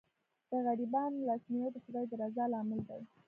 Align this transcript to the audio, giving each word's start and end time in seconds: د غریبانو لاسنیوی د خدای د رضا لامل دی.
د 0.49 0.51
غریبانو 0.65 1.25
لاسنیوی 1.27 1.69
د 1.73 1.77
خدای 1.85 2.05
د 2.09 2.13
رضا 2.21 2.45
لامل 2.53 2.79
دی. 2.89 3.01